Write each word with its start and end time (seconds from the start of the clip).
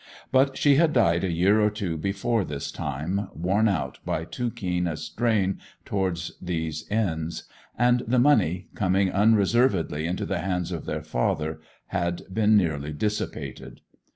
But 0.31 0.57
she 0.57 0.77
had 0.77 0.93
died 0.93 1.23
a 1.23 1.31
year 1.31 1.61
or 1.61 1.69
two 1.69 1.95
before 1.95 2.43
this 2.43 2.71
time, 2.71 3.29
worn 3.35 3.67
out 3.67 3.99
by 4.03 4.25
too 4.25 4.49
keen 4.49 4.87
a 4.87 4.97
strain 4.97 5.59
towards 5.85 6.31
these 6.41 6.87
ends; 6.89 7.43
and 7.77 8.01
the 8.07 8.17
money, 8.17 8.67
coming 8.73 9.11
unreservedly 9.11 10.07
into 10.07 10.25
the 10.25 10.39
hands 10.39 10.71
of 10.71 10.87
their 10.87 11.03
father, 11.03 11.59
had 11.89 12.23
been 12.33 12.57
nearly 12.57 12.93
dissipated. 12.93 13.81